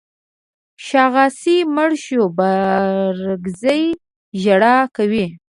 شاغاسي 0.87 1.57
مړ 1.75 1.91
شو 2.05 2.23
بارکزي 2.37 3.83
ژړا 4.41 4.75
کوي. 4.95 5.25